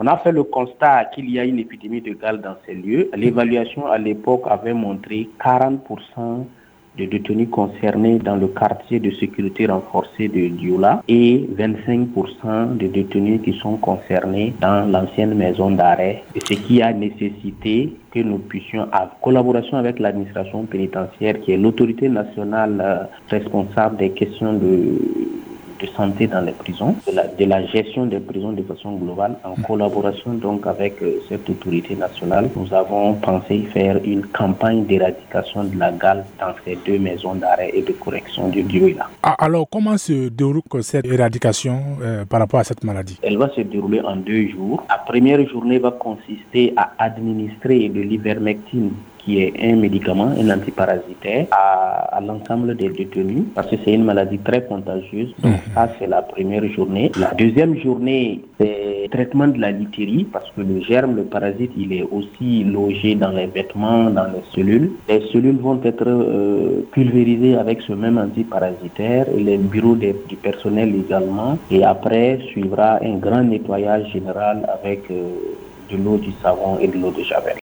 [0.00, 3.10] On a fait le constat qu'il y a une épidémie de gale dans ces lieux.
[3.16, 6.44] L'évaluation à l'époque avait montré 40%
[6.96, 13.40] de détenus concernés dans le quartier de sécurité renforcée de Dioula et 25% de détenus
[13.42, 19.08] qui sont concernés dans l'ancienne maison d'arrêt, ce qui a nécessité que nous puissions, en
[19.20, 25.37] collaboration avec l'administration pénitentiaire, qui est l'autorité nationale euh, responsable des questions de
[25.80, 29.36] de santé dans les prisons, de la, de la, gestion des prisons de façon globale,
[29.44, 32.50] en collaboration donc avec euh, cette autorité nationale.
[32.56, 37.70] Nous avons pensé faire une campagne d'éradication de la gale dans ces deux maisons d'arrêt
[37.74, 39.08] et de correction du Dioïla.
[39.22, 43.18] Ah, alors, comment se déroule cette éradication euh, par rapport à cette maladie?
[43.22, 44.84] Elle va se dérouler en deux jours.
[44.88, 51.46] La première journée va consister à administrer de l'ivermectine qui est un médicament, un antiparasitaire,
[51.50, 55.34] à, à l'ensemble des détenus, parce que c'est une maladie très contagieuse.
[55.42, 55.74] Donc mmh.
[55.74, 57.10] ça, c'est la première journée.
[57.18, 61.92] La deuxième journée, c'est traitement de la litérie, parce que le germe, le parasite, il
[61.92, 64.90] est aussi logé dans les vêtements, dans les cellules.
[65.08, 70.36] Les cellules vont être euh, pulvérisées avec ce même antiparasitaire, et les bureaux des, du
[70.36, 71.58] personnel également.
[71.70, 75.10] Et après, suivra un grand nettoyage général avec...
[75.10, 75.24] Euh,
[75.90, 77.54] de l'eau, du savon et de l'eau de javel.